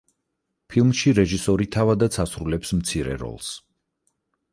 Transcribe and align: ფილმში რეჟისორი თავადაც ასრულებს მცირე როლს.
ფილმში 0.73 1.11
რეჟისორი 1.19 1.67
თავადაც 1.75 2.17
ასრულებს 2.23 2.73
მცირე 2.79 3.19
როლს. 3.25 3.51